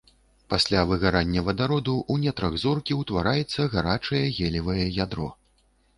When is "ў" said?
2.11-2.15